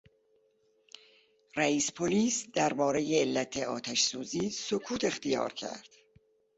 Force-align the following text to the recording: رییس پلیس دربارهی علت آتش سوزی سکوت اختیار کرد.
رییس 1.57 1.91
پلیس 1.91 2.47
دربارهی 2.53 3.19
علت 3.19 3.57
آتش 3.57 4.03
سوزی 4.03 4.49
سکوت 4.49 5.03
اختیار 5.05 5.53
کرد. 5.53 5.89